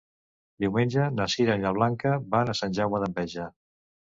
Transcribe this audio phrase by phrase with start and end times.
[0.63, 3.47] Diumenge na Sira i na Blanca van a Sant Jaume d'Enveja.